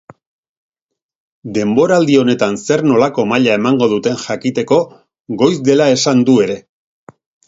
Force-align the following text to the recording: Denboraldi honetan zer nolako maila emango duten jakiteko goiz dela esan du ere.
Denboraldi 1.57 2.15
honetan 2.21 2.57
zer 2.63 2.81
nolako 2.91 3.25
maila 3.31 3.57
emango 3.57 3.89
duten 3.91 4.17
jakiteko 4.23 4.79
goiz 5.43 5.51
dela 5.69 5.91
esan 5.99 6.25
du 6.31 6.37
ere. 6.47 6.57